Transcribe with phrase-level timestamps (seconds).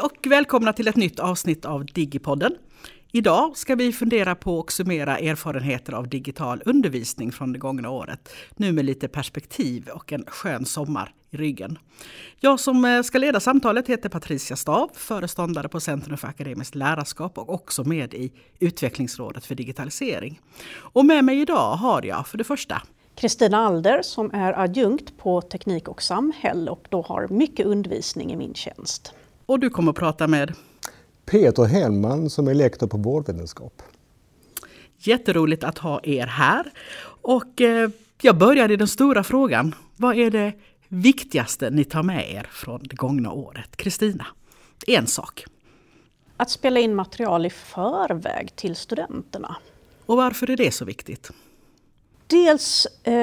[0.00, 2.52] och välkomna till ett nytt avsnitt av Digipodden.
[3.12, 8.28] Idag ska vi fundera på och summera erfarenheter av digital undervisning från det gångna året.
[8.56, 11.78] Nu med lite perspektiv och en skön sommar i ryggen.
[12.40, 17.38] Jag som eh, ska leda samtalet heter Patricia Stav, föreståndare på Centrum för akademiskt lärarskap
[17.38, 20.40] och också med i Utvecklingsrådet för digitalisering.
[20.72, 22.82] Och med mig idag har jag för det första
[23.14, 28.36] Kristina Alder som är adjunkt på Teknik och samhälle och då har mycket undervisning i
[28.36, 29.14] min tjänst.
[29.50, 30.52] Och du kommer att prata med
[31.26, 33.82] Peter Hellman som är lektor på vårdvetenskap.
[34.98, 36.72] Jätteroligt att ha er här.
[37.22, 37.90] Och eh,
[38.22, 39.74] jag börjar i den stora frågan.
[39.96, 40.52] Vad är det
[40.88, 43.76] viktigaste ni tar med er från det gångna året?
[43.76, 44.26] Kristina,
[44.86, 45.44] en sak.
[46.36, 49.56] Att spela in material i förväg till studenterna.
[50.06, 51.30] Och varför är det så viktigt?
[52.26, 53.14] Dels, eh,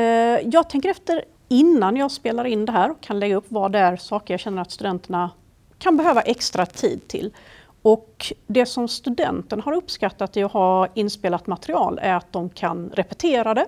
[0.44, 3.80] jag tänker efter innan jag spelar in det här och kan lägga upp vad det
[3.80, 5.32] är saker jag känner att studenterna
[5.80, 7.34] kan behöva extra tid till.
[7.82, 12.90] Och det som studenten har uppskattat i att ha inspelat material är att de kan
[12.90, 13.66] repetera det.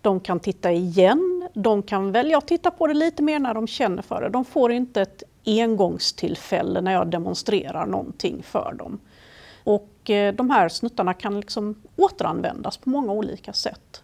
[0.00, 3.66] De kan titta igen, de kan välja att titta på det lite mer när de
[3.66, 4.28] känner för det.
[4.28, 9.00] De får inte ett engångstillfälle när jag demonstrerar någonting för dem.
[9.64, 14.01] Och eh, de här snuttarna kan liksom återanvändas på många olika sätt.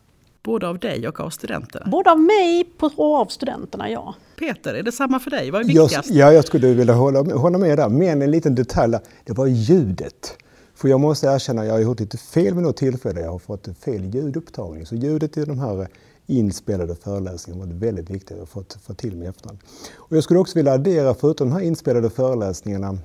[0.48, 1.86] Både av dig och av studenterna?
[1.90, 4.14] Både av mig och av studenterna, ja.
[4.38, 5.50] Peter, är det samma för dig?
[5.50, 6.10] Vad är viktigast?
[6.10, 7.88] Jag, ja, jag skulle vilja hålla, hålla med där.
[7.88, 10.38] Men en liten detalj, det var ljudet.
[10.74, 13.20] För jag måste erkänna, jag har gjort lite fel vid något tillfälle.
[13.20, 14.86] Jag har fått fel ljudupptagning.
[14.86, 15.88] Så ljudet i de här
[16.26, 19.58] inspelade föreläsningarna var väldigt viktigt att få, få till med efterhand.
[19.96, 22.98] Och jag skulle också vilja addera, förutom de här inspelade föreläsningarna,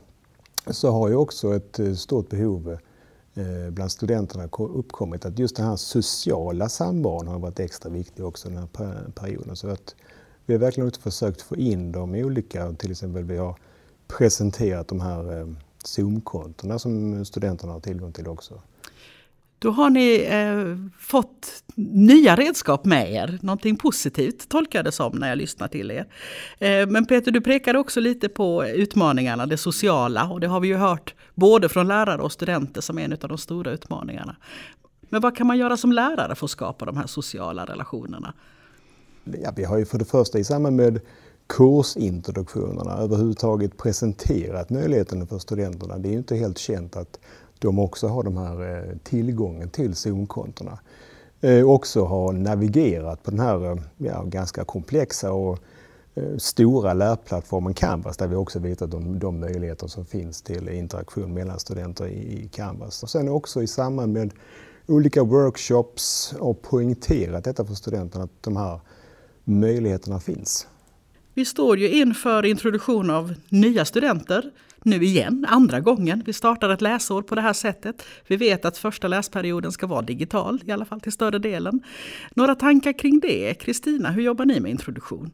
[0.68, 2.78] så har jag också ett eh, stort behov eh,
[3.36, 8.50] Eh, bland studenterna uppkommit att just den här sociala samvaron har varit extra viktig också
[8.50, 9.56] den här perioden.
[9.56, 9.96] Så att
[10.46, 13.58] vi har verkligen också försökt få in dem i olika, till exempel vi har
[14.08, 15.48] presenterat de här eh,
[15.84, 18.62] Zoom-kontona som studenterna har tillgång till också.
[19.64, 25.18] Då har ni eh, fått nya redskap med er, någonting positivt tolkar jag det som
[25.18, 26.08] när jag lyssnar till er.
[26.60, 30.68] Eh, men Peter, du pekade också lite på utmaningarna, det sociala och det har vi
[30.68, 34.36] ju hört både från lärare och studenter som är en av de stora utmaningarna.
[35.10, 38.34] Men vad kan man göra som lärare för att skapa de här sociala relationerna?
[39.24, 41.00] Ja, vi har ju för det första i samband med
[41.48, 45.98] kursintroduktionerna överhuvudtaget presenterat möjligheten för studenterna.
[45.98, 47.20] Det är ju inte helt känt att
[47.64, 50.80] de också har de här eh, tillgången till Zoom-kontona.
[51.42, 55.60] Eh, också har navigerat på den här eh, ja, ganska komplexa och
[56.38, 61.60] stora lärplattformen Canvas där vi också visat de, de möjligheter som finns till interaktion mellan
[61.60, 63.04] studenter i, i Canvas.
[63.04, 64.34] Och sen också i samband med
[64.88, 68.80] olika workshops och poängterat detta för studenterna att de här
[69.44, 70.68] möjligheterna finns.
[71.34, 74.52] Vi står ju inför introduktion av nya studenter
[74.86, 76.24] nu igen, andra gången.
[76.26, 78.04] Vi startar ett läsår på det här sättet.
[78.28, 81.80] Vi vet att första läsperioden ska vara digital, i alla fall till större delen.
[82.34, 83.54] Några tankar kring det?
[83.54, 85.32] Kristina, hur jobbar ni med introduktion?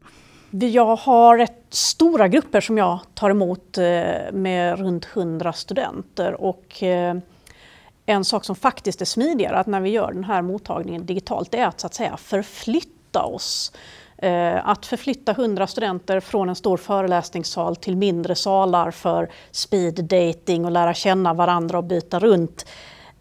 [0.50, 3.84] Jag har rätt stora grupper som jag tar emot eh,
[4.32, 6.40] med runt 100 studenter.
[6.40, 7.16] Och eh,
[8.06, 11.66] en sak som faktiskt är smidigare att när vi gör den här mottagningen digitalt är
[11.66, 13.72] att så att säga förflytta oss
[14.22, 20.64] Eh, att förflytta 100 studenter från en stor föreläsningssal till mindre salar för speed dating
[20.64, 22.66] och lära känna varandra och byta runt.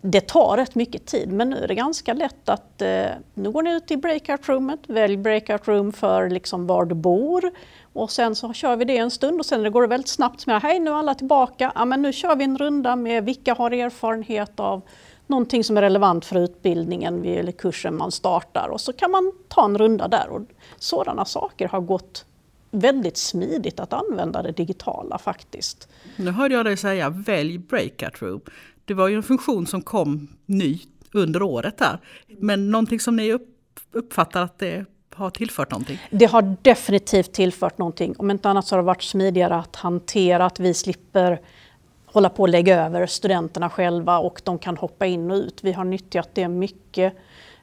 [0.02, 3.64] Det tar rätt mycket tid men nu är det ganska lätt att eh, nu går
[3.64, 7.52] ni ut i breakout-roomet, välj breakout room för liksom var du bor
[7.94, 10.62] och sen så kör vi det en stund och sen går det väldigt snabbt med
[10.62, 13.72] hej nu är alla tillbaka, ja, men nu kör vi en runda med vilka har
[13.72, 14.82] erfarenhet av
[15.30, 19.66] någonting som är relevant för utbildningen eller kursen man startar och så kan man ta
[19.66, 20.30] en runda där.
[20.30, 20.42] Och
[20.78, 22.26] sådana saker har gått
[22.72, 25.88] väldigt smidigt att använda det digitala faktiskt.
[26.16, 28.42] Nu hörde jag dig säga välj breakout room.
[28.86, 30.80] Det var ju en funktion som kom ny
[31.14, 32.00] under året där.
[32.28, 33.38] Men någonting som ni
[33.92, 36.00] uppfattar att det har tillfört någonting?
[36.12, 38.16] Det har definitivt tillfört någonting.
[38.18, 41.42] Om inte annat så har det varit smidigare att hantera, att vi slipper
[42.14, 45.60] hålla på att lägga över studenterna själva och de kan hoppa in och ut.
[45.64, 47.14] Vi har nyttjat det mycket.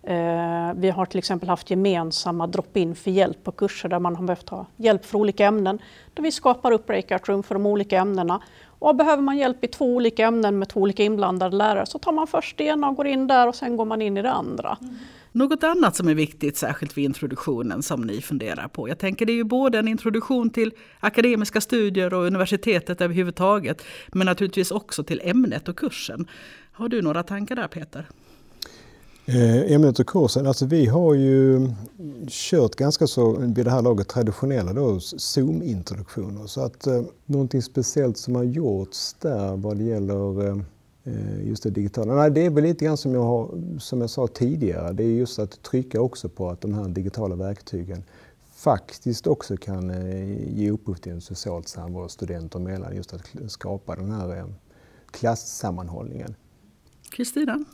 [0.02, 4.24] Eh, vi har till exempel haft gemensamma drop-in för hjälp på kurser där man har
[4.24, 5.78] behövt ha hjälp för olika ämnen.
[6.14, 8.40] Där vi skapar upp breakout room för de olika ämnena.
[8.78, 12.12] Och behöver man hjälp i två olika ämnen med två olika inblandade lärare så tar
[12.12, 14.32] man först det ena och går in där och sen går man in i det
[14.32, 14.78] andra.
[14.80, 14.98] Mm.
[15.36, 18.88] Något annat som är viktigt, särskilt vid introduktionen, som ni funderar på?
[18.88, 24.26] Jag tänker det är ju både en introduktion till akademiska studier och universitetet överhuvudtaget, men
[24.26, 26.26] naturligtvis också till ämnet och kursen.
[26.72, 28.08] Har du några tankar där Peter?
[29.26, 31.68] Eh, ämnet och kursen, alltså vi har ju
[32.28, 36.46] kört ganska så vid det här laget traditionella Zoom-introduktioner.
[36.46, 40.56] Så att eh, någonting speciellt som har gjorts där vad det gäller eh,
[41.06, 42.14] Eh, just det digitala.
[42.14, 44.92] Nej, det är väl lite grann som jag, har, som jag sa tidigare.
[44.92, 48.04] Det är just att trycka också på att de här digitala verktygen
[48.54, 52.96] faktiskt också kan eh, ge upphov till en socialt samvaro studenter emellan.
[52.96, 54.46] Just att skapa den här eh,
[55.10, 56.34] klassammanhållningen.
[57.10, 57.64] Kristina?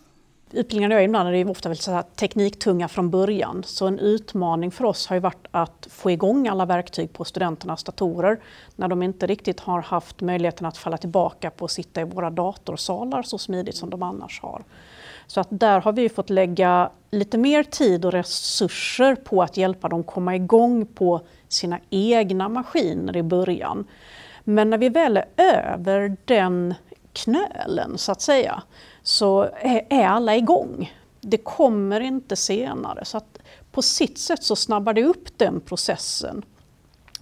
[0.55, 3.63] Utbildningarna jag är inblandad i är ofta väldigt så tekniktunga från början.
[3.67, 7.85] Så en utmaning för oss har ju varit att få igång alla verktyg på studenternas
[7.85, 8.41] datorer
[8.77, 12.31] när de inte riktigt har haft möjligheten att falla tillbaka på att sitta i våra
[12.31, 14.63] datorsalar så smidigt som de annars har.
[15.27, 19.89] Så att där har vi fått lägga lite mer tid och resurser på att hjälpa
[19.89, 23.85] dem komma igång på sina egna maskiner i början.
[24.45, 26.75] Men när vi väl är över den
[27.13, 28.63] knölen så att säga
[29.03, 29.49] så
[29.91, 30.93] är alla igång.
[31.21, 33.05] Det kommer inte senare.
[33.05, 33.39] Så att
[33.73, 36.43] på sitt sätt så snabbar det upp den processen.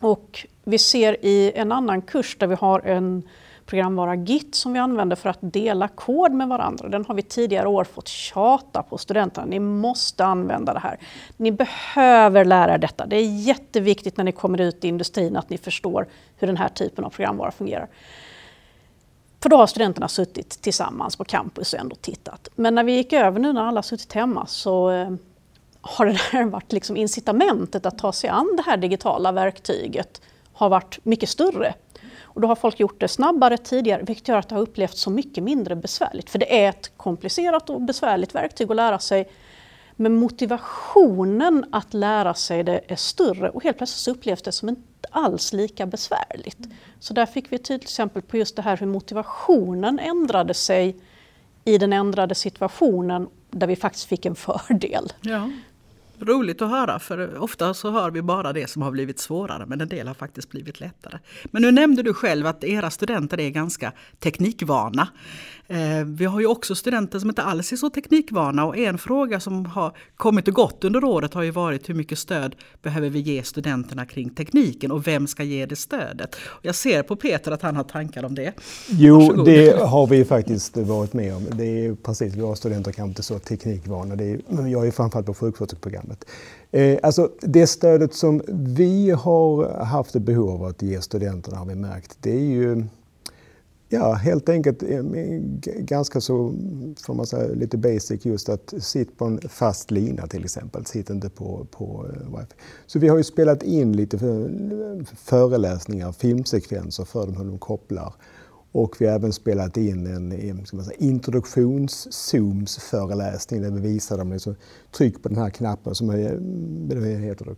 [0.00, 3.22] Och vi ser i en annan kurs där vi har en
[3.66, 6.88] programvara Git som vi använder för att dela kod med varandra.
[6.88, 9.46] Den har vi tidigare år fått tjata på studenterna.
[9.46, 10.98] Ni måste använda det här.
[11.36, 13.06] Ni behöver lära er detta.
[13.06, 16.69] Det är jätteviktigt när ni kommer ut i industrin att ni förstår hur den här
[16.69, 17.88] typen av programvara fungerar.
[19.42, 22.48] För då har studenterna suttit tillsammans på campus och ändå tittat.
[22.54, 25.10] Men när vi gick över nu när alla suttit hemma så eh,
[25.81, 30.22] har det där varit liksom incitamentet att ta sig an det här digitala verktyget
[30.52, 31.75] har varit mycket större.
[32.22, 35.10] Och då har folk gjort det snabbare tidigare vilket gör att det har upplevts så
[35.10, 36.31] mycket mindre besvärligt.
[36.31, 39.28] För det är ett komplicerat och besvärligt verktyg att lära sig.
[39.96, 44.82] Men motivationen att lära sig det är större och helt plötsligt upplevs det som en
[45.11, 46.58] alls lika besvärligt.
[46.99, 50.97] Så där fick vi ett tydligt exempel på just det här hur motivationen ändrade sig
[51.64, 55.12] i den ändrade situationen där vi faktiskt fick en fördel.
[55.20, 55.50] Ja.
[56.23, 59.81] Roligt att höra, för ofta så hör vi bara det som har blivit svårare, men
[59.81, 61.19] en del har faktiskt blivit lättare.
[61.44, 65.08] Men nu nämnde du själv att era studenter är ganska teknikvana.
[65.70, 69.40] Eh, vi har ju också studenter som inte alls är så teknikvana och en fråga
[69.40, 73.20] som har kommit och gått under året har ju varit hur mycket stöd behöver vi
[73.20, 76.37] ge studenterna kring tekniken och vem ska ge det stödet?
[76.62, 78.52] Jag ser på Peter att han har tankar om det.
[78.88, 79.44] Jo, Varsågod.
[79.44, 81.46] det har vi faktiskt varit med om.
[81.52, 84.17] Det är precis, våra studenter kanske inte så teknikvana.
[84.17, 86.25] Det är, jag är framförallt på sjuksköterskeprogrammet.
[86.70, 91.67] Eh, alltså det stödet som vi har haft ett behov av att ge studenterna har
[91.67, 92.84] vi märkt, det är ju
[93.92, 95.02] Ja, helt enkelt eh,
[95.78, 96.54] ganska så,
[97.06, 101.10] får man säga, lite basic just att sitta på en fast lina till exempel, sitt
[101.10, 102.54] inte på, på eh, wifi.
[102.87, 104.19] Så vi har ju spelat in lite
[105.16, 108.14] föreläsningar, filmsekvenser för dem hur de kopplar.
[108.72, 114.32] Och vi har även spelat in en ska man säga, introduktions-zooms-föreläsning där vi visar dem
[114.32, 114.54] liksom,
[114.96, 116.32] tryck på den här knappen som är,
[116.93, 117.54] eh, heter då,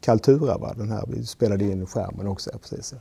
[0.00, 0.74] Kaltura, va?
[0.76, 2.50] den här, vi spelade in skärmen också.
[2.62, 2.94] Precis.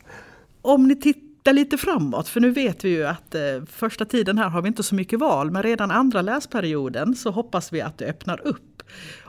[0.62, 4.38] Om ni tittar titta lite framåt, för nu vet vi ju att eh, första tiden
[4.38, 7.98] här har vi inte så mycket val, men redan andra läsperioden så hoppas vi att
[7.98, 8.84] det öppnar upp.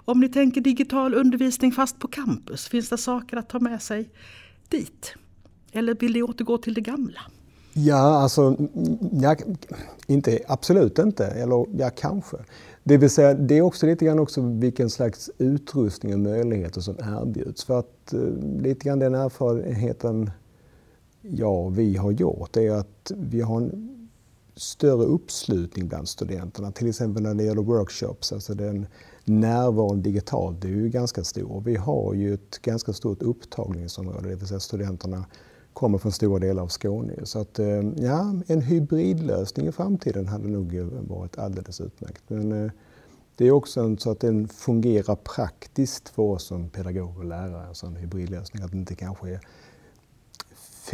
[0.04, 4.10] Om ni tänker digital undervisning fast på campus, finns det saker att ta med sig
[4.68, 5.14] dit?
[5.72, 7.20] Eller vill ni återgå till det gamla?
[7.72, 8.56] Ja, alltså,
[9.12, 9.42] jag,
[10.06, 12.36] inte, absolut inte, eller ja, kanske.
[12.84, 16.94] Det vill säga, det är också lite grann också vilken slags utrustning och möjligheter som
[16.98, 17.64] erbjuds.
[17.64, 18.20] För att eh,
[18.60, 20.30] lite grann den erfarenheten
[21.30, 24.08] ja, vi har gjort är att vi har en
[24.56, 26.72] större uppslutning bland studenterna.
[26.72, 28.86] Till exempel när det gäller workshops, alltså den
[29.24, 31.60] närvaron digitalt, det är ju ganska stor.
[31.60, 35.24] Vi har ju ett ganska stort upptagningsområde, det vill säga studenterna
[35.72, 37.14] kommer från stora delar av Skåne.
[37.22, 40.78] Så att, eh, ja, en hybridlösning i framtiden hade nog
[41.08, 42.22] varit alldeles utmärkt.
[42.28, 42.70] Men eh,
[43.36, 47.74] det är också så att den fungerar praktiskt för oss som pedagoger och lärare, en
[47.74, 48.62] sån hybridlösning.
[48.62, 49.40] Att det inte kanske är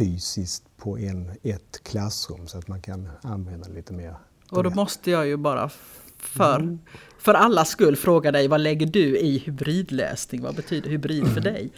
[0.01, 4.15] fysiskt på en, ett klassrum så att man kan använda lite mer.
[4.51, 5.69] Och då måste jag ju bara
[6.17, 6.79] för, mm.
[7.19, 10.41] för allas skull fråga dig, vad lägger du i hybridlösning?
[10.41, 11.71] Vad betyder hybrid för dig?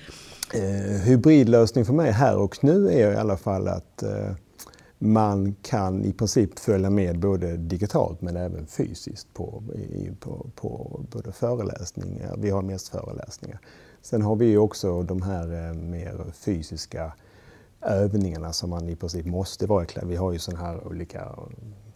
[0.53, 4.31] Eh, hybridlösning för mig här och nu är i alla fall att eh,
[4.99, 11.01] man kan i princip följa med både digitalt men även fysiskt på, i, på, på
[11.11, 13.59] både föreläsningar, vi har mest föreläsningar.
[14.01, 17.13] Sen har vi också de här eh, mer fysiska
[17.85, 21.35] övningarna som man i princip måste vara i Vi har ju sådana här olika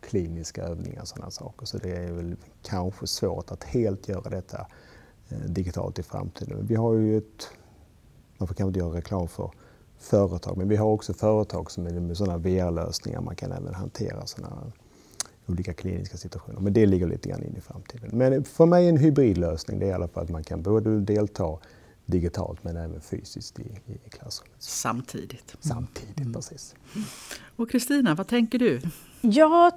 [0.01, 1.65] kliniska övningar och sådana saker.
[1.65, 4.67] Så det är väl kanske svårt att helt göra detta
[5.29, 6.67] eh, digitalt i framtiden.
[6.67, 7.50] Vi har ju ett,
[8.38, 9.51] man får kanske inte göra reklam för
[9.98, 13.22] företag, men vi har också företag som är med sådana VR-lösningar.
[13.22, 14.72] Man kan även hantera sådana
[15.48, 16.60] olika kliniska situationer.
[16.60, 18.10] Men det ligger lite grann in i framtiden.
[18.13, 21.58] Men för mig en hybridlösning det är i alla fall att man kan både delta
[22.08, 23.64] digitalt men även fysiskt i,
[24.06, 24.56] i klassrummet.
[24.60, 25.56] Samtidigt.
[25.60, 26.34] Samtidigt, mm.
[26.34, 26.76] precis.
[27.56, 28.82] Och Kristina, vad tänker du?
[29.22, 29.74] Jag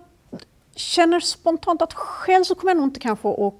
[0.75, 3.55] känner spontant att själv så kommer jag nog inte kanske att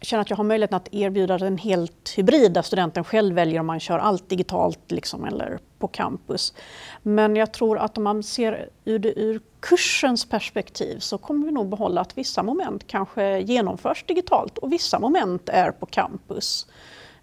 [0.00, 3.66] känna att jag har möjligheten att erbjuda en helt hybrid där studenten själv väljer om
[3.66, 6.54] man kör allt digitalt liksom, eller på campus.
[7.02, 11.52] Men jag tror att om man ser ur det ur kursens perspektiv så kommer vi
[11.52, 16.66] nog behålla att vissa moment kanske genomförs digitalt och vissa moment är på campus.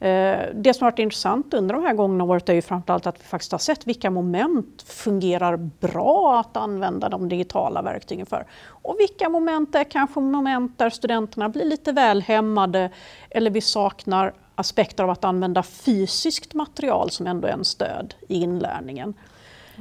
[0.02, 3.20] Eh, det som har varit intressant under de här gångna året är ju framförallt att
[3.20, 8.46] vi faktiskt har sett vilka moment fungerar bra att använda de digitala verktygen för.
[8.66, 12.90] Och vilka moment är kanske moment där studenterna blir lite väl hämmade
[13.30, 18.36] eller vi saknar aspekter av att använda fysiskt material som ändå är en stöd i
[18.36, 19.14] inlärningen.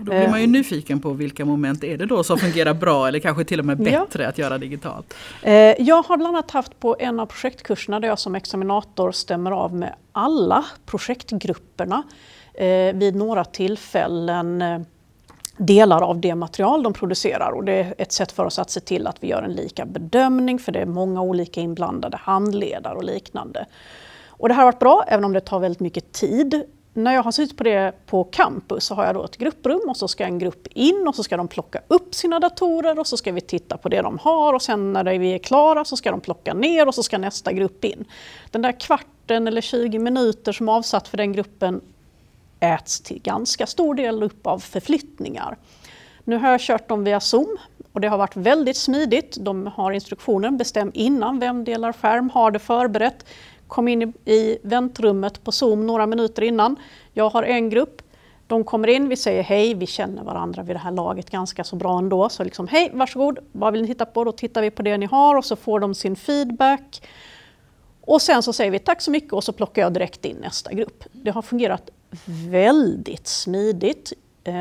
[0.04, 3.18] Då blir man ju nyfiken på vilka moment är det då som fungerar bra eller
[3.18, 4.28] kanske till och med bättre ja.
[4.28, 5.14] att göra digitalt?
[5.42, 9.50] Eh, jag har bland annat haft på en av projektkurserna där jag som examinator stämmer
[9.50, 12.02] av med alla projektgrupperna
[12.54, 14.80] eh, vid några tillfällen eh,
[15.56, 18.80] delar av det material de producerar och det är ett sätt för oss att se
[18.80, 23.04] till att vi gör en lika bedömning för det är många olika inblandade handledare och
[23.04, 23.66] liknande.
[24.28, 27.22] Och det här har varit bra, även om det tar väldigt mycket tid när jag
[27.22, 30.24] har suttit på det på campus så har jag då ett grupprum och så ska
[30.24, 33.40] en grupp in och så ska de plocka upp sina datorer och så ska vi
[33.40, 36.54] titta på det de har och sen när vi är klara så ska de plocka
[36.54, 38.04] ner och så ska nästa grupp in.
[38.50, 41.80] Den där kvarten eller 20 minuter som är avsatt för den gruppen
[42.60, 45.56] äts till ganska stor del upp av förflyttningar.
[46.24, 47.56] Nu har jag kört dem via Zoom
[47.92, 49.36] och det har varit väldigt smidigt.
[49.40, 53.24] De har instruktionen, bestäm innan vem delar skärm, har det förberett
[53.70, 56.76] kom in i väntrummet på Zoom några minuter innan.
[57.12, 58.02] Jag har en grupp,
[58.46, 61.76] de kommer in, vi säger hej, vi känner varandra vid det här laget ganska så
[61.76, 62.28] bra ändå.
[62.28, 64.24] Så liksom hej, varsågod, vad vill ni titta på?
[64.24, 67.08] Då tittar vi på det ni har och så får de sin feedback.
[68.00, 70.72] Och sen så säger vi tack så mycket och så plockar jag direkt in nästa
[70.72, 71.04] grupp.
[71.12, 71.90] Det har fungerat
[72.50, 74.12] väldigt smidigt.
[74.44, 74.54] Eh,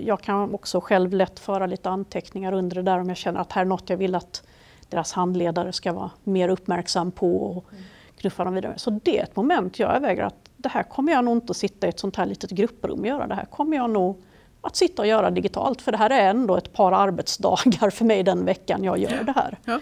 [0.00, 3.52] jag kan också själv lätt föra lite anteckningar under det där om jag känner att
[3.52, 4.42] här är något jag vill att
[4.88, 7.84] deras handledare ska vara mer uppmärksam på mm
[8.24, 8.74] knuffar dem vidare.
[8.76, 11.56] Så det är ett moment jag överväger att det här kommer jag nog inte att
[11.56, 13.26] sitta i ett sånt här litet grupprum och göra.
[13.26, 14.22] Det här kommer jag nog
[14.60, 18.22] att sitta och göra digitalt för det här är ändå ett par arbetsdagar för mig
[18.22, 19.58] den veckan jag gör det här.
[19.64, 19.80] Ja.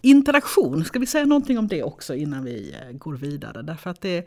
[0.00, 3.62] Interaktion, ska vi säga någonting om det också innan vi eh, går vidare?
[3.62, 4.26] Därför att det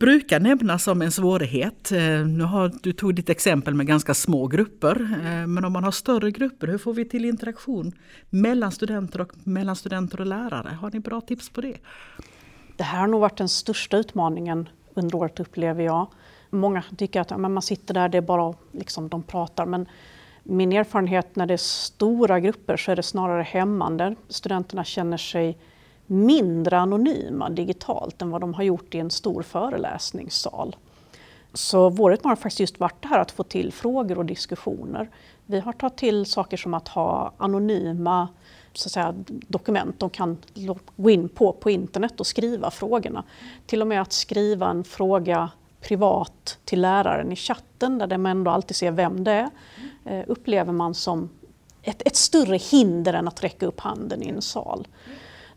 [0.00, 1.92] brukar nämnas som en svårighet.
[1.92, 5.84] Eh, nu har, du tog ditt exempel med ganska små grupper, eh, men om man
[5.84, 7.92] har större grupper, hur får vi till interaktion
[8.30, 10.68] mellan studenter och mellan studenter och lärare?
[10.80, 11.76] Har ni bra tips på det?
[12.76, 16.06] Det här har nog varit den största utmaningen under året upplever jag.
[16.50, 19.66] Många tycker att ja, man sitter där, det är bara liksom, de pratar.
[19.66, 19.88] Men
[20.42, 24.14] min erfarenhet när det är stora grupper så är det snarare hämmande.
[24.28, 25.58] Studenterna känner sig
[26.10, 30.76] mindre anonyma digitalt än vad de har gjort i en stor föreläsningssal.
[31.52, 35.10] Så vår utmaning har faktiskt just varit det här att få till frågor och diskussioner.
[35.46, 38.28] Vi har tagit till saker som att ha anonyma
[38.72, 40.38] så att säga, dokument de kan
[40.96, 43.24] gå in på på internet och skriva frågorna.
[43.66, 45.50] Till och med att skriva en fråga
[45.80, 49.50] privat till läraren i chatten där de ändå alltid ser vem det är,
[50.04, 51.28] eh, upplever man som
[51.82, 54.88] ett, ett större hinder än att räcka upp handen i en sal.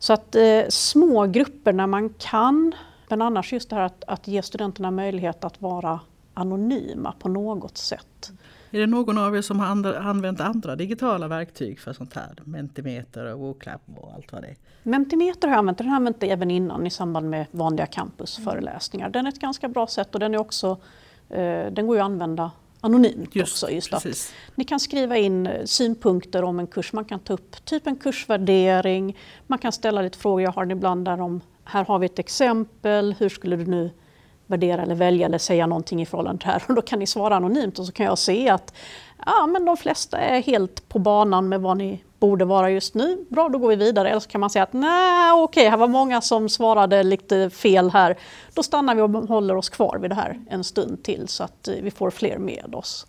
[0.03, 2.75] Så att eh, små grupper när man kan,
[3.09, 5.99] men annars just det här att, att ge studenterna möjlighet att vara
[6.33, 8.31] anonyma på något sätt.
[8.71, 12.35] Är det någon av er som har andra, använt andra digitala verktyg för sånt här?
[12.43, 14.55] Mentimeter och WooClap och allt vad det är?
[14.83, 19.09] Mentimeter har jag använt, den har jag använt även innan i samband med vanliga campusföreläsningar.
[19.09, 20.77] Den är ett ganska bra sätt och den, är också,
[21.29, 22.51] eh, den går ju att använda
[22.83, 23.71] anonymt just, också.
[23.71, 26.93] Just att ni kan skriva in eh, synpunkter om en kurs.
[26.93, 29.17] Man kan ta upp typ en kursvärdering.
[29.47, 30.41] Man kan ställa lite frågor.
[30.41, 33.15] Jag har den ibland där om här har vi ett exempel.
[33.19, 33.91] Hur skulle du nu
[34.47, 36.63] värdera eller välja eller säga någonting i förhållande till det här?
[36.67, 38.73] Och då kan ni svara anonymt och så kan jag se att
[39.25, 43.25] ja, men de flesta är helt på banan med vad ni borde vara just nu.
[43.29, 44.09] Bra, då går vi vidare.
[44.09, 47.89] Eller så kan man säga att nej, okej, här var många som svarade lite fel
[47.89, 48.17] här.
[48.53, 51.67] Då stannar vi och håller oss kvar vid det här en stund till så att
[51.67, 53.07] eh, vi får fler med oss.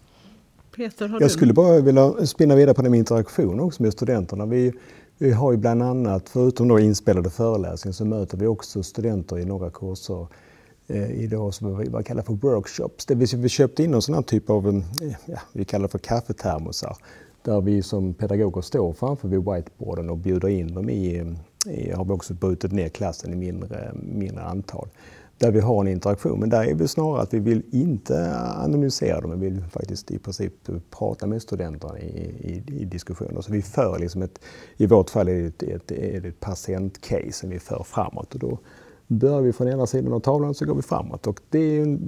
[0.76, 4.47] Peter, har Jag skulle bara vilja spinna vidare på det med interaktion också med studenterna.
[4.47, 4.73] Vi,
[5.18, 9.44] vi har ju bland annat, förutom då inspelade föreläsningar, så möter vi också studenter i
[9.44, 10.26] några kurser
[10.87, 13.06] eh, i det som vi kallar för workshops.
[13.06, 15.88] Det vill säga vi köpte in en sån här typ av, eh, ja, vi kallar
[15.88, 16.97] för kaffetermosar
[17.44, 21.34] där vi som pedagoger står framför vid whiteboarden och bjuder in dem i,
[21.66, 24.88] i har vi också brutit ner klassen i mindre, mindre antal.
[25.38, 26.40] där vi har en interaktion.
[26.40, 30.18] Men där är vi snarare att vi vill inte anonymisera dem, vi vill faktiskt i
[30.18, 30.52] princip
[30.90, 32.04] prata med studenterna i,
[32.40, 33.40] i, i diskussioner.
[33.40, 34.38] Så vi för liksom ett,
[34.76, 38.34] i vårt fall är det ett, ett, ett patientcase som vi för framåt.
[38.34, 38.58] Och då
[39.06, 41.26] börjar vi från ena sidan av tavlan så går vi framåt.
[41.26, 41.98] Och det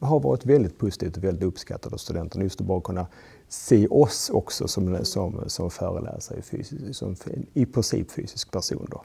[0.00, 3.06] har varit väldigt positivt och väldigt uppskattat av studenterna just att bara kunna
[3.52, 7.16] se oss också som, som, som föreläsare, fysisk, som
[7.54, 8.86] i princip fysisk person.
[8.90, 9.04] Då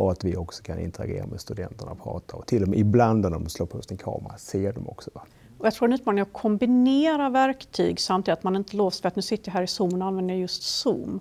[0.00, 2.36] och att vi också kan interagera med studenterna och prata.
[2.36, 5.10] Och till och med ibland när de slår på sin kamera se dem också.
[5.14, 5.22] Va?
[5.58, 9.08] Och jag tror en utmaning är att kombinera verktyg samtidigt att man inte låst för
[9.08, 11.20] att nu sitter jag här i Zoom och använder just Zoom.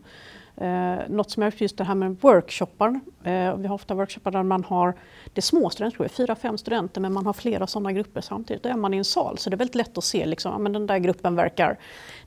[0.59, 2.99] Eh, något som jag just det här med workshoppar.
[3.23, 4.93] Eh, vi har ofta workshoppar där man har,
[5.33, 8.63] det är små studenter, fyra, fem studenter, men man har flera sådana grupper samtidigt.
[8.63, 10.57] Då är man i en sal, så det är väldigt lätt att se, liksom, ja,
[10.57, 11.79] men den där gruppen verkar,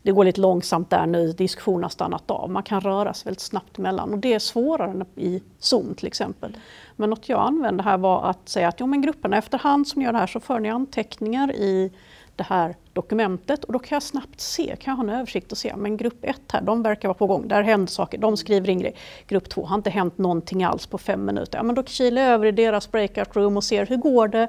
[0.02, 2.50] det går lite långsamt där nu, diskussionen har stannat av.
[2.50, 6.06] Man kan röra sig väldigt snabbt emellan och det är svårare än i Zoom till
[6.06, 6.56] exempel.
[6.96, 10.12] Men något jag använde här var att säga att jo, men grupperna efterhand som gör
[10.12, 11.92] det här så för ni anteckningar i
[12.36, 15.58] det här dokumentet och då kan jag snabbt se, kan jag ha en översikt och
[15.58, 18.70] se, men grupp 1 här, de verkar vara på gång, där händer saker, de skriver
[18.70, 18.98] in grejer.
[19.26, 21.58] Grupp 2 har inte hänt någonting alls på fem minuter.
[21.58, 24.48] Ja, men då kilar jag över i deras breakout room och ser hur går det?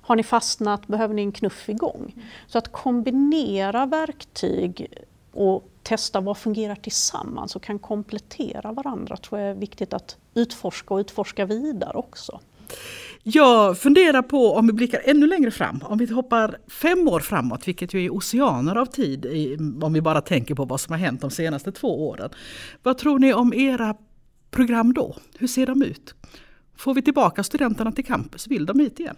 [0.00, 0.86] Har ni fastnat?
[0.86, 2.14] Behöver ni en knuff igång?
[2.46, 4.94] Så att kombinera verktyg
[5.32, 10.94] och testa vad fungerar tillsammans och kan komplettera varandra tror jag är viktigt att utforska
[10.94, 12.40] och utforska vidare också.
[13.24, 17.68] Jag funderar på om vi blickar ännu längre fram, om vi hoppar fem år framåt,
[17.68, 19.26] vilket ju är oceaner av tid
[19.82, 22.30] om vi bara tänker på vad som har hänt de senaste två åren.
[22.82, 23.94] Vad tror ni om era
[24.50, 25.16] program då?
[25.38, 26.14] Hur ser de ut?
[26.76, 28.46] Får vi tillbaka studenterna till campus?
[28.46, 29.16] Vill de hit igen?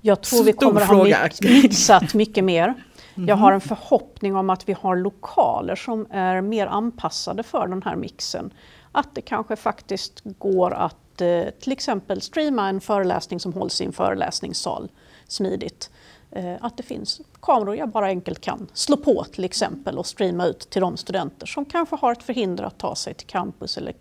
[0.00, 2.74] Jag tror vi kommer att ha mixat mycket mer.
[3.14, 7.82] Jag har en förhoppning om att vi har lokaler som är mer anpassade för den
[7.82, 8.50] här mixen.
[8.92, 13.80] Att det kanske faktiskt går att att eh, till exempel streama en föreläsning som hålls
[13.80, 14.90] i en föreläsningssal
[15.28, 15.90] smidigt.
[16.30, 20.46] Eh, att det finns kameror jag bara enkelt kan slå på till exempel och streama
[20.46, 23.94] ut till de studenter som kanske har ett förhinder att ta sig till campus eller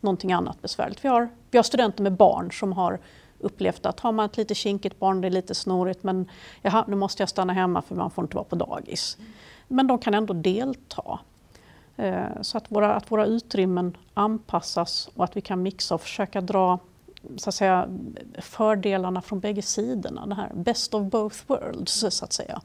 [0.00, 1.04] någonting annat besvärligt.
[1.04, 3.00] Vi har, vi har studenter med barn som har
[3.38, 6.28] upplevt att har man ett lite kinkigt barn, det är lite snorigt men
[6.62, 9.16] jaha, nu måste jag stanna hemma för man får inte vara på dagis.
[9.68, 11.18] Men de kan ändå delta.
[11.96, 16.40] Eh, så att våra, att våra utrymmen anpassas och att vi kan mixa och försöka
[16.40, 16.78] dra
[17.36, 17.88] så att säga,
[18.38, 20.26] fördelarna från bägge sidorna.
[20.26, 22.60] Det här best of both worlds så att säga.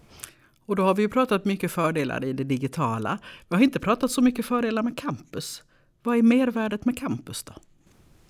[0.66, 3.18] Och då har vi ju pratat mycket fördelar i det digitala.
[3.48, 5.64] Vi har inte pratat så mycket fördelar med campus.
[6.04, 7.54] Vad är mervärdet med campus då?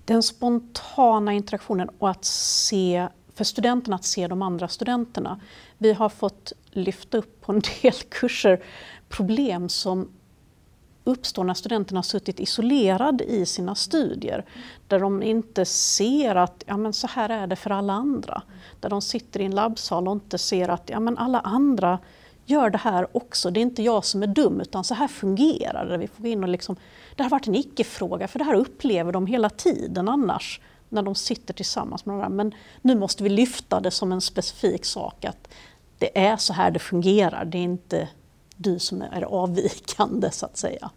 [0.04, 5.40] Den spontana interaktionen och att se, för studenterna att se de andra studenterna.
[5.78, 8.62] Vi har fått lyfta upp på en del kurser
[9.08, 10.08] problem som
[11.10, 14.44] uppstår när studenterna har suttit isolerade i sina studier.
[14.88, 18.42] Där de inte ser att ja, men så här är det för alla andra.
[18.80, 21.98] Där de sitter i en labbsal och inte ser att ja, men alla andra
[22.44, 23.50] gör det här också.
[23.50, 25.98] Det är inte jag som är dum utan så här fungerar det.
[25.98, 26.76] Vi får in och liksom,
[27.16, 31.14] det har varit en icke-fråga för det här upplever de hela tiden annars när de
[31.14, 32.36] sitter tillsammans med varandra.
[32.36, 35.48] Men nu måste vi lyfta det som en specifik sak att
[35.98, 37.44] det är så här det fungerar.
[37.44, 38.08] Det är inte
[38.56, 40.90] du som är avvikande så att säga.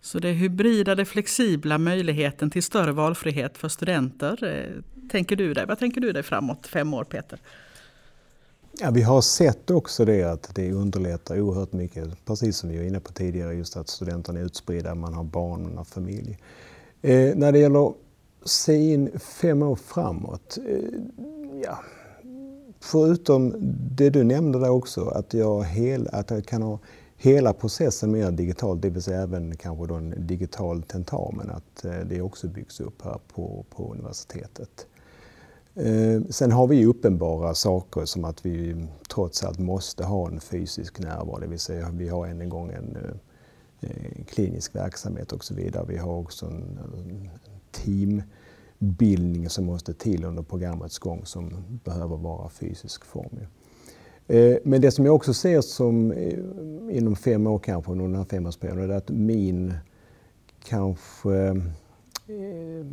[0.00, 4.44] Så det hybrida, det flexibla, möjligheten till större valfrihet för studenter.
[4.44, 5.66] Eh, tänker du dig?
[5.66, 7.40] Vad tänker du dig framåt fem år Peter?
[8.80, 12.84] Ja, vi har sett också det att det underlättar oerhört mycket, precis som vi var
[12.84, 16.38] inne på tidigare, just att studenterna är utspridda, man har barn, man har familj.
[17.02, 17.94] Eh, när det gäller att
[18.44, 21.00] se in fem år framåt, eh,
[21.64, 21.78] ja,
[22.80, 23.54] förutom
[23.96, 26.78] det du nämnde där också, att jag, hel, att jag kan ha
[27.18, 32.00] hela processen mer digitalt, det vill säga även kanske då en digital tentamen, att eh,
[32.08, 34.86] det också byggs upp här på, på universitetet.
[35.74, 40.98] Eh, sen har vi uppenbara saker som att vi trots allt måste ha en fysisk
[40.98, 42.96] närvaro, det vill säga vi har än en gång en
[43.80, 45.84] eh, klinisk verksamhet och så vidare.
[45.88, 47.30] Vi har också en, en
[47.70, 53.38] teambildning som måste till under programmets gång som behöver vara fysisk form.
[54.28, 56.38] Eh, men det som jag också ser som eh,
[56.90, 59.74] inom fem år kanske, under den här femårsperioden, är att min
[60.64, 61.36] kanske
[62.26, 62.86] eh,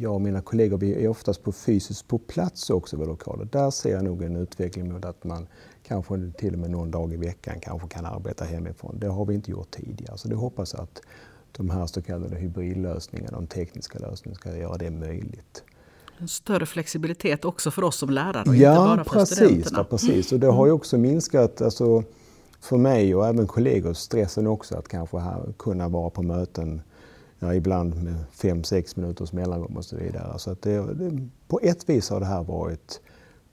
[0.00, 3.44] jag och mina kollegor, vi är oftast på fysiskt på plats också vid lokaler.
[3.44, 5.46] Där ser jag nog en utveckling mot att man
[5.82, 8.98] kanske till och med någon dag i veckan kanske kan arbeta hemifrån.
[8.98, 10.18] Det har vi inte gjort tidigare.
[10.18, 11.02] Så det hoppas jag att
[11.52, 15.64] de här så kallade hybridlösningarna, de tekniska lösningarna, ska göra det möjligt
[16.18, 19.78] en större flexibilitet också för oss som lärare och ja, inte bara för precis, studenterna.
[19.78, 20.32] Ja, precis.
[20.32, 22.02] Och det har ju också minskat alltså,
[22.60, 26.82] för mig och även kollegor stressen också att kanske ha, kunna vara på möten
[27.38, 30.38] ja, ibland med fem sex minuters mellanrum och så vidare.
[30.38, 33.00] Så att det, det, på ett vis har det här varit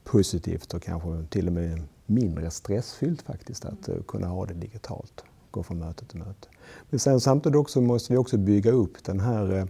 [0.03, 5.23] positivt och kanske till och med mindre stressfyllt faktiskt att uh, kunna ha det digitalt,
[5.51, 6.47] gå från möte till möte.
[6.89, 9.65] Men sen samtidigt också måste vi också bygga upp den här uh,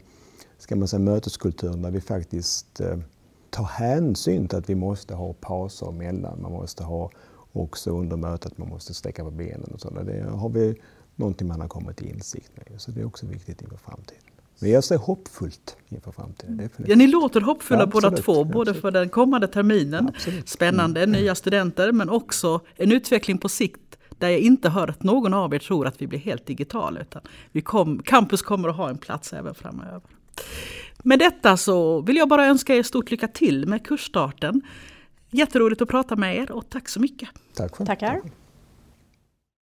[0.60, 2.98] ska man säga, möteskulturen där vi faktiskt uh,
[3.50, 6.42] tar hänsyn till att vi måste ha pauser emellan.
[6.42, 7.12] Man måste ha
[7.54, 10.04] också under mötet, man måste sträcka på benen och sådär.
[10.04, 10.82] Det har vi
[11.16, 12.82] någonting man har kommit till insikt med.
[12.82, 14.24] Så det är också viktigt inför framtiden.
[14.60, 16.58] Men jag ser hoppfullt inför framtiden.
[16.58, 16.90] Definitivt.
[16.90, 21.22] Ja, ni låter hoppfulla ja, båda två, både för den kommande terminen, ja, spännande, mm.
[21.22, 25.54] nya studenter, men också en utveckling på sikt där jag inte hör att någon av
[25.54, 27.00] er tror att vi blir helt digitala.
[27.00, 30.02] Utan vi kom, campus kommer att ha en plats även framöver.
[31.04, 34.62] Med detta så vill jag bara önska er stort lycka till med kursstarten.
[35.32, 37.30] Jätteroligt att prata med er och tack så mycket.
[37.56, 37.88] Tack själv.
[37.88, 38.22] Tackar.